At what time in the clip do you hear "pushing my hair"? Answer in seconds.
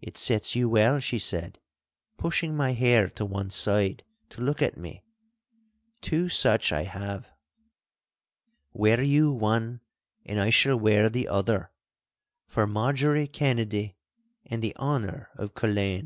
2.16-3.10